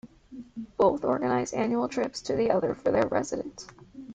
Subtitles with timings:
[0.77, 3.67] Both organise annual trips to the other for their residents.